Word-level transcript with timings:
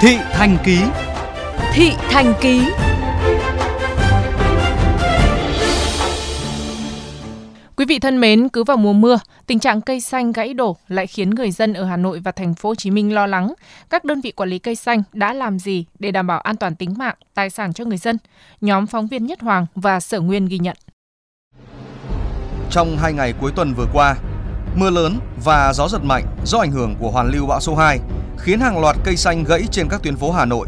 Thị 0.00 0.16
Thành 0.32 0.56
Ký 0.64 0.78
Thị 1.72 1.92
Thành 2.10 2.34
Ký 2.40 2.62
Quý 7.76 7.84
vị 7.88 7.98
thân 7.98 8.20
mến, 8.20 8.48
cứ 8.48 8.64
vào 8.64 8.76
mùa 8.76 8.92
mưa, 8.92 9.18
tình 9.46 9.58
trạng 9.58 9.80
cây 9.80 10.00
xanh 10.00 10.32
gãy 10.32 10.54
đổ 10.54 10.76
lại 10.88 11.06
khiến 11.06 11.30
người 11.30 11.50
dân 11.50 11.74
ở 11.74 11.84
Hà 11.84 11.96
Nội 11.96 12.20
và 12.20 12.32
thành 12.32 12.54
phố 12.54 12.68
Hồ 12.68 12.74
Chí 12.74 12.90
Minh 12.90 13.14
lo 13.14 13.26
lắng. 13.26 13.54
Các 13.90 14.04
đơn 14.04 14.20
vị 14.20 14.30
quản 14.30 14.48
lý 14.48 14.58
cây 14.58 14.74
xanh 14.74 15.02
đã 15.12 15.32
làm 15.32 15.58
gì 15.58 15.84
để 15.98 16.10
đảm 16.10 16.26
bảo 16.26 16.40
an 16.40 16.56
toàn 16.56 16.74
tính 16.74 16.94
mạng, 16.98 17.16
tài 17.34 17.50
sản 17.50 17.72
cho 17.72 17.84
người 17.84 17.98
dân? 17.98 18.18
Nhóm 18.60 18.86
phóng 18.86 19.06
viên 19.06 19.26
Nhất 19.26 19.40
Hoàng 19.40 19.66
và 19.74 20.00
Sở 20.00 20.20
Nguyên 20.20 20.46
ghi 20.46 20.58
nhận. 20.58 20.76
Trong 22.70 22.96
hai 22.98 23.12
ngày 23.12 23.34
cuối 23.40 23.52
tuần 23.56 23.74
vừa 23.74 23.86
qua, 23.92 24.16
mưa 24.74 24.90
lớn 24.90 25.18
và 25.44 25.72
gió 25.72 25.88
giật 25.88 26.04
mạnh 26.04 26.24
do 26.44 26.58
ảnh 26.58 26.72
hưởng 26.72 26.94
của 27.00 27.10
hoàn 27.10 27.30
lưu 27.30 27.46
bão 27.46 27.60
số 27.60 27.74
2 27.74 27.98
khiến 28.38 28.60
hàng 28.60 28.80
loạt 28.80 28.96
cây 29.04 29.16
xanh 29.16 29.44
gãy 29.44 29.62
trên 29.70 29.88
các 29.88 30.02
tuyến 30.02 30.16
phố 30.16 30.32
Hà 30.32 30.44
Nội. 30.44 30.66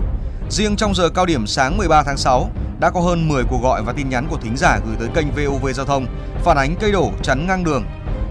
Riêng 0.51 0.77
trong 0.77 0.95
giờ 0.95 1.09
cao 1.09 1.27
điểm 1.27 1.47
sáng 1.47 1.79
13 1.79 2.03
tháng 2.03 2.17
6, 2.17 2.51
đã 2.81 2.91
có 2.91 3.01
hơn 3.01 3.29
10 3.29 3.45
cuộc 3.45 3.63
gọi 3.63 3.83
và 3.83 3.93
tin 3.93 4.09
nhắn 4.09 4.27
của 4.31 4.37
thính 4.43 4.57
giả 4.57 4.79
gửi 4.87 4.97
tới 4.99 5.09
kênh 5.15 5.31
VOV 5.31 5.67
Giao 5.75 5.87
thông 5.87 6.07
phản 6.45 6.57
ánh 6.57 6.75
cây 6.81 6.93
đổ 6.93 7.11
chắn 7.23 7.47
ngang 7.47 7.65
đường. 7.65 7.85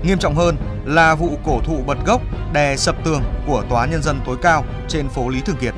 Nghiêm 0.03 0.17
trọng 0.17 0.35
hơn 0.35 0.57
là 0.85 1.15
vụ 1.15 1.29
cổ 1.45 1.59
thụ 1.65 1.83
bật 1.87 1.97
gốc 2.05 2.21
đè 2.53 2.77
sập 2.77 2.95
tường 3.03 3.21
của 3.47 3.63
Tòa 3.69 3.85
Nhân 3.85 4.03
dân 4.03 4.19
tối 4.25 4.37
cao 4.41 4.65
trên 4.87 5.09
phố 5.09 5.29
Lý 5.29 5.41
Thường 5.41 5.57
Kiệt. 5.61 5.73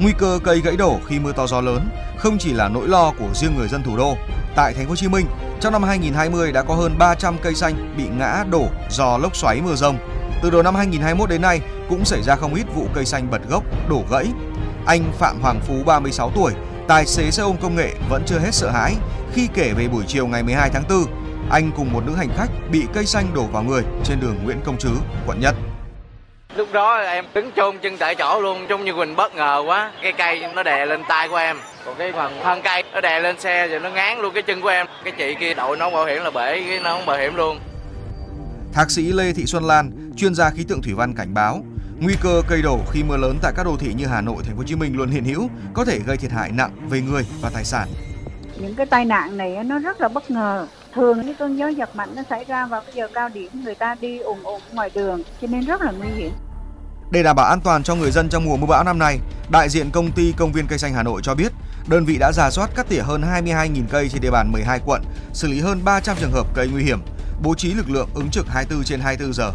Nguy 0.00 0.12
cơ 0.18 0.38
cây 0.44 0.60
gãy 0.60 0.76
đổ 0.76 0.98
khi 1.06 1.18
mưa 1.18 1.32
to 1.32 1.46
gió 1.46 1.60
lớn 1.60 1.88
không 2.18 2.38
chỉ 2.38 2.52
là 2.52 2.68
nỗi 2.68 2.88
lo 2.88 3.12
của 3.18 3.28
riêng 3.34 3.56
người 3.56 3.68
dân 3.68 3.82
thủ 3.82 3.96
đô. 3.96 4.16
Tại 4.56 4.74
thành 4.74 4.84
phố 4.84 4.90
Hồ 4.90 4.96
Chí 4.96 5.08
Minh, 5.08 5.26
trong 5.60 5.72
năm 5.72 5.82
2020 5.82 6.52
đã 6.52 6.62
có 6.62 6.74
hơn 6.74 6.98
300 6.98 7.36
cây 7.42 7.54
xanh 7.54 7.94
bị 7.96 8.04
ngã 8.18 8.44
đổ 8.50 8.66
do 8.90 9.18
lốc 9.18 9.36
xoáy 9.36 9.60
mưa 9.60 9.74
rông. 9.74 9.98
Từ 10.42 10.50
đầu 10.50 10.62
năm 10.62 10.74
2021 10.74 11.30
đến 11.30 11.42
nay 11.42 11.60
cũng 11.88 12.04
xảy 12.04 12.22
ra 12.22 12.36
không 12.36 12.54
ít 12.54 12.64
vụ 12.74 12.86
cây 12.94 13.04
xanh 13.04 13.30
bật 13.30 13.40
gốc, 13.48 13.64
đổ 13.88 14.04
gãy. 14.10 14.26
Anh 14.86 15.12
Phạm 15.18 15.40
Hoàng 15.40 15.60
Phú 15.66 15.74
36 15.86 16.32
tuổi, 16.34 16.52
tài 16.88 17.06
xế 17.06 17.30
xe 17.30 17.42
ôm 17.42 17.56
công 17.62 17.76
nghệ 17.76 17.94
vẫn 18.10 18.22
chưa 18.26 18.38
hết 18.38 18.54
sợ 18.54 18.70
hãi 18.70 18.94
khi 19.32 19.48
kể 19.54 19.72
về 19.72 19.88
buổi 19.88 20.04
chiều 20.06 20.26
ngày 20.26 20.42
12 20.42 20.70
tháng 20.70 20.84
4, 20.88 21.04
anh 21.50 21.70
cùng 21.76 21.92
một 21.92 22.02
nữ 22.06 22.14
hành 22.14 22.28
khách 22.36 22.48
bị 22.70 22.86
cây 22.94 23.06
xanh 23.06 23.26
đổ 23.34 23.42
vào 23.42 23.62
người 23.62 23.82
trên 24.04 24.20
đường 24.20 24.36
Nguyễn 24.44 24.60
Công 24.64 24.78
Trứ, 24.78 24.90
quận 25.26 25.40
Nhất. 25.40 25.54
Lúc 26.56 26.68
đó 26.72 26.96
em 26.98 27.24
đứng 27.34 27.50
chôn 27.56 27.78
chân 27.78 27.96
tại 27.98 28.14
chỗ 28.14 28.40
luôn, 28.40 28.66
trông 28.68 28.84
như 28.84 28.94
mình 28.94 29.16
bất 29.16 29.34
ngờ 29.34 29.62
quá. 29.66 29.92
Cái 30.02 30.12
cây 30.12 30.42
nó 30.54 30.62
đè 30.62 30.86
lên 30.86 31.02
tay 31.08 31.28
của 31.28 31.36
em, 31.36 31.56
còn 31.84 31.94
cái 31.98 32.12
phần 32.12 32.40
thân 32.42 32.62
cây 32.62 32.82
nó 32.94 33.00
đè 33.00 33.20
lên 33.20 33.40
xe 33.40 33.68
rồi 33.68 33.80
nó 33.80 33.90
ngán 33.90 34.18
luôn 34.18 34.34
cái 34.34 34.42
chân 34.42 34.60
của 34.60 34.68
em. 34.68 34.86
Cái 35.04 35.12
chị 35.18 35.34
kia 35.40 35.54
đội 35.54 35.76
nón 35.76 35.92
bảo 35.92 36.04
hiểm 36.04 36.22
là 36.22 36.30
bể 36.30 36.62
cái 36.68 36.80
nón 36.80 37.06
bảo 37.06 37.18
hiểm 37.18 37.34
luôn. 37.34 37.58
Thạc 38.72 38.90
sĩ 38.90 39.02
Lê 39.02 39.32
Thị 39.32 39.46
Xuân 39.46 39.64
Lan, 39.64 40.07
chuyên 40.18 40.34
gia 40.34 40.50
khí 40.50 40.64
tượng 40.64 40.82
thủy 40.82 40.94
văn 40.94 41.14
cảnh 41.14 41.34
báo, 41.34 41.64
nguy 42.00 42.14
cơ 42.22 42.42
cây 42.48 42.62
đổ 42.62 42.80
khi 42.90 43.02
mưa 43.02 43.16
lớn 43.16 43.38
tại 43.42 43.52
các 43.56 43.62
đô 43.62 43.76
thị 43.76 43.94
như 43.94 44.06
Hà 44.06 44.20
Nội, 44.20 44.42
Thành 44.42 44.54
phố 44.54 44.58
Hồ 44.58 44.64
Chí 44.66 44.76
Minh 44.76 44.96
luôn 44.96 45.10
hiện 45.10 45.24
hữu, 45.24 45.48
có 45.74 45.84
thể 45.84 45.98
gây 45.98 46.16
thiệt 46.16 46.30
hại 46.30 46.50
nặng 46.50 46.88
về 46.88 47.00
người 47.00 47.26
và 47.40 47.50
tài 47.50 47.64
sản. 47.64 47.88
Những 48.60 48.74
cái 48.74 48.86
tai 48.86 49.04
nạn 49.04 49.36
này 49.36 49.64
nó 49.64 49.78
rất 49.78 50.00
là 50.00 50.08
bất 50.08 50.30
ngờ. 50.30 50.66
Thường 50.94 51.26
những 51.26 51.36
cơn 51.38 51.58
gió 51.58 51.68
giật 51.68 51.96
mạnh 51.96 52.12
nó 52.16 52.22
xảy 52.30 52.44
ra 52.44 52.66
vào 52.66 52.80
cái 52.80 52.92
giờ 52.94 53.08
cao 53.14 53.28
điểm 53.28 53.50
người 53.64 53.74
ta 53.74 53.96
đi 54.00 54.18
ủng 54.18 54.42
ủng 54.42 54.60
ngoài 54.72 54.90
đường 54.94 55.22
cho 55.40 55.48
nên 55.50 55.66
rất 55.66 55.82
là 55.82 55.90
nguy 55.90 56.08
hiểm. 56.08 56.32
Để 57.10 57.22
đảm 57.22 57.36
bảo 57.36 57.46
an 57.46 57.60
toàn 57.60 57.82
cho 57.82 57.94
người 57.94 58.10
dân 58.10 58.28
trong 58.28 58.44
mùa 58.44 58.56
mưa 58.56 58.66
bão 58.66 58.84
năm 58.84 58.98
nay, 58.98 59.18
đại 59.50 59.68
diện 59.68 59.90
công 59.90 60.12
ty 60.12 60.32
Công 60.36 60.52
viên 60.52 60.66
Cây 60.66 60.78
xanh 60.78 60.94
Hà 60.94 61.02
Nội 61.02 61.20
cho 61.24 61.34
biết, 61.34 61.52
đơn 61.88 62.04
vị 62.04 62.16
đã 62.18 62.32
giả 62.32 62.50
soát 62.50 62.70
cắt 62.74 62.86
tỉa 62.88 63.02
hơn 63.02 63.22
22.000 63.22 63.82
cây 63.90 64.08
trên 64.08 64.22
địa 64.22 64.30
bàn 64.30 64.52
12 64.52 64.80
quận, 64.86 65.02
xử 65.32 65.48
lý 65.48 65.60
hơn 65.60 65.80
300 65.84 66.16
trường 66.20 66.32
hợp 66.32 66.46
cây 66.54 66.68
nguy 66.72 66.84
hiểm, 66.84 66.98
bố 67.42 67.54
trí 67.54 67.74
lực 67.74 67.90
lượng 67.90 68.08
ứng 68.14 68.30
trực 68.30 68.46
24 68.48 68.84
trên 68.84 69.00
24 69.00 69.32
giờ. 69.32 69.52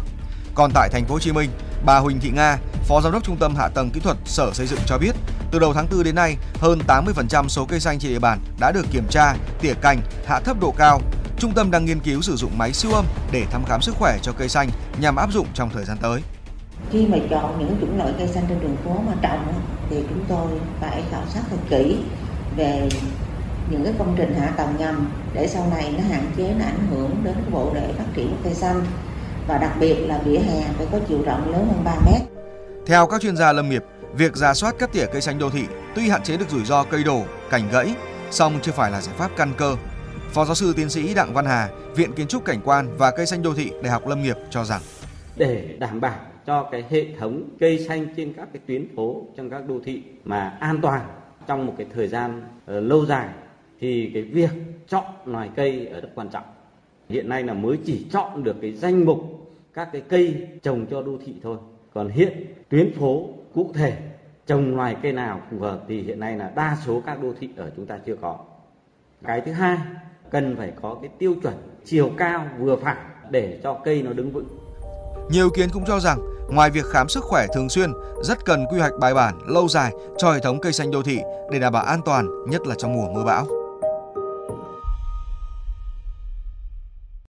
Còn 0.54 0.70
tại 0.74 0.88
thành 0.88 1.04
phố 1.04 1.14
Hồ 1.14 1.20
Chí 1.20 1.32
Minh, 1.32 1.50
bà 1.84 1.98
Huỳnh 1.98 2.20
Thị 2.20 2.30
Nga, 2.30 2.58
Phó 2.88 3.00
Giám 3.00 3.12
đốc 3.12 3.24
Trung 3.24 3.36
tâm 3.36 3.54
Hạ 3.56 3.68
tầng 3.68 3.90
Kỹ 3.90 4.00
thuật 4.00 4.16
Sở 4.24 4.52
Xây 4.52 4.66
dựng 4.66 4.78
cho 4.86 4.98
biết, 4.98 5.12
từ 5.50 5.58
đầu 5.58 5.74
tháng 5.74 5.86
4 5.90 6.02
đến 6.02 6.14
nay, 6.14 6.36
hơn 6.60 6.78
80% 6.86 7.48
số 7.48 7.64
cây 7.64 7.80
xanh 7.80 7.98
trên 7.98 8.12
địa 8.12 8.18
bàn 8.18 8.38
đã 8.60 8.72
được 8.72 8.86
kiểm 8.90 9.04
tra, 9.10 9.34
tỉa 9.60 9.74
cành, 9.74 10.00
hạ 10.26 10.40
thấp 10.40 10.60
độ 10.60 10.74
cao. 10.78 11.00
Trung 11.38 11.52
tâm 11.54 11.70
đang 11.70 11.84
nghiên 11.84 12.00
cứu 12.00 12.22
sử 12.22 12.36
dụng 12.36 12.58
máy 12.58 12.72
siêu 12.72 12.92
âm 12.92 13.04
để 13.32 13.46
thăm 13.50 13.64
khám 13.64 13.82
sức 13.82 13.94
khỏe 13.98 14.18
cho 14.22 14.32
cây 14.32 14.48
xanh 14.48 14.68
nhằm 15.00 15.16
áp 15.16 15.32
dụng 15.32 15.46
trong 15.54 15.70
thời 15.70 15.84
gian 15.84 15.96
tới. 16.02 16.22
Khi 16.90 17.06
mà 17.06 17.18
chọn 17.30 17.58
những 17.58 17.76
chủng 17.80 17.98
loại 17.98 18.12
cây 18.18 18.28
xanh 18.28 18.44
trên 18.48 18.60
đường 18.60 18.76
phố 18.84 18.90
mà 19.06 19.12
trồng 19.22 19.54
thì 19.90 19.96
chúng 20.08 20.24
tôi 20.28 20.48
phải 20.80 21.02
khảo 21.10 21.22
sát 21.34 21.40
thật 21.50 21.56
kỹ 21.70 21.96
về 22.56 22.88
những 23.70 23.84
cái 23.84 23.92
công 23.98 24.14
trình 24.18 24.34
hạ 24.40 24.52
tầng 24.56 24.74
ngầm 24.78 25.10
để 25.34 25.48
sau 25.48 25.66
này 25.70 25.94
nó 25.98 26.04
hạn 26.10 26.30
chế 26.36 26.54
nó 26.58 26.64
ảnh 26.64 26.86
hưởng 26.90 27.10
đến 27.24 27.34
cái 27.34 27.50
bộ 27.50 27.70
rễ 27.74 27.92
phát 27.98 28.04
triển 28.14 28.30
của 28.30 28.36
cây 28.44 28.54
xanh 28.54 28.84
và 29.46 29.58
đặc 29.58 29.72
biệt 29.80 29.94
là 29.94 30.20
vỉa 30.24 30.38
hè 30.38 30.62
phải 30.76 30.86
có 30.92 30.98
chiều 31.08 31.22
rộng 31.26 31.52
lớn 31.52 31.66
hơn 31.68 31.84
3 31.84 31.94
mét. 32.06 32.22
Theo 32.86 33.06
các 33.06 33.20
chuyên 33.20 33.36
gia 33.36 33.52
lâm 33.52 33.68
nghiệp, 33.68 33.84
việc 34.16 34.36
giả 34.36 34.54
soát 34.54 34.74
cắt 34.78 34.92
tỉa 34.92 35.06
cây 35.12 35.20
xanh 35.20 35.38
đô 35.38 35.50
thị 35.50 35.64
tuy 35.94 36.08
hạn 36.08 36.22
chế 36.22 36.36
được 36.36 36.50
rủi 36.50 36.64
ro 36.64 36.84
cây 36.84 37.04
đổ, 37.04 37.22
cành 37.50 37.68
gãy, 37.72 37.94
song 38.30 38.58
chưa 38.62 38.72
phải 38.72 38.90
là 38.90 39.00
giải 39.00 39.14
pháp 39.18 39.30
căn 39.36 39.52
cơ. 39.56 39.76
Phó 40.32 40.44
giáo 40.44 40.54
sư 40.54 40.72
tiến 40.76 40.90
sĩ 40.90 41.14
Đặng 41.14 41.34
Văn 41.34 41.46
Hà, 41.46 41.68
Viện 41.96 42.12
Kiến 42.12 42.26
trúc 42.26 42.44
Cảnh 42.44 42.60
quan 42.64 42.96
và 42.98 43.10
Cây 43.16 43.26
xanh 43.26 43.42
đô 43.42 43.54
thị 43.54 43.70
Đại 43.82 43.92
học 43.92 44.06
Lâm 44.08 44.22
nghiệp 44.22 44.36
cho 44.50 44.64
rằng 44.64 44.80
để 45.36 45.76
đảm 45.78 46.00
bảo 46.00 46.18
cho 46.46 46.68
cái 46.72 46.84
hệ 46.90 47.06
thống 47.20 47.42
cây 47.60 47.84
xanh 47.88 48.06
trên 48.16 48.32
các 48.32 48.48
cái 48.52 48.62
tuyến 48.66 48.96
phố 48.96 49.22
trong 49.36 49.50
các 49.50 49.68
đô 49.68 49.80
thị 49.84 50.02
mà 50.24 50.56
an 50.60 50.80
toàn 50.82 51.00
trong 51.46 51.66
một 51.66 51.74
cái 51.78 51.86
thời 51.94 52.08
gian 52.08 52.42
uh, 52.64 52.70
lâu 52.70 53.06
dài 53.06 53.28
thì 53.80 54.10
cái 54.14 54.22
việc 54.22 54.50
chọn 54.88 55.04
loài 55.24 55.50
cây 55.56 55.86
ở 55.86 56.00
rất 56.00 56.08
quan 56.14 56.28
trọng. 56.28 56.44
Hiện 57.08 57.28
nay 57.28 57.42
là 57.42 57.52
mới 57.52 57.78
chỉ 57.84 58.06
chọn 58.12 58.44
được 58.44 58.56
cái 58.62 58.72
danh 58.72 59.04
mục 59.04 59.18
các 59.74 59.88
cái 59.92 60.02
cây 60.08 60.48
trồng 60.62 60.86
cho 60.90 61.02
đô 61.02 61.12
thị 61.26 61.34
thôi. 61.42 61.56
Còn 61.94 62.08
hiện 62.08 62.54
tuyến 62.68 62.92
phố 62.98 63.28
cụ 63.54 63.70
thể 63.74 63.96
trồng 64.46 64.76
loài 64.76 64.96
cây 65.02 65.12
nào 65.12 65.40
phù 65.50 65.58
hợp 65.58 65.80
thì 65.88 66.02
hiện 66.02 66.20
nay 66.20 66.36
là 66.36 66.52
đa 66.56 66.76
số 66.86 67.02
các 67.06 67.22
đô 67.22 67.32
thị 67.40 67.48
ở 67.56 67.70
chúng 67.76 67.86
ta 67.86 67.98
chưa 68.06 68.16
có. 68.20 68.38
Cái 69.26 69.40
thứ 69.40 69.52
hai 69.52 69.78
cần 70.30 70.56
phải 70.56 70.72
có 70.82 70.96
cái 71.02 71.10
tiêu 71.18 71.34
chuẩn 71.42 71.54
chiều 71.84 72.10
cao 72.16 72.46
vừa 72.58 72.76
phải 72.76 72.96
để 73.30 73.58
cho 73.62 73.74
cây 73.84 74.02
nó 74.02 74.12
đứng 74.12 74.32
vững. 74.32 74.46
Nhiều 75.30 75.44
ý 75.44 75.50
kiến 75.54 75.68
cũng 75.72 75.84
cho 75.86 76.00
rằng 76.00 76.18
ngoài 76.50 76.70
việc 76.70 76.84
khám 76.84 77.08
sức 77.08 77.24
khỏe 77.24 77.46
thường 77.54 77.68
xuyên, 77.68 77.92
rất 78.22 78.44
cần 78.44 78.64
quy 78.70 78.78
hoạch 78.78 78.92
bài 79.00 79.14
bản 79.14 79.34
lâu 79.48 79.68
dài 79.68 79.92
cho 80.18 80.32
hệ 80.32 80.40
thống 80.40 80.60
cây 80.60 80.72
xanh 80.72 80.90
đô 80.90 81.02
thị 81.02 81.18
để 81.52 81.58
đảm 81.58 81.72
bảo 81.72 81.84
an 81.84 82.00
toàn, 82.04 82.28
nhất 82.48 82.66
là 82.66 82.74
trong 82.78 82.94
mùa 82.94 83.12
mưa 83.14 83.24
bão. 83.24 83.46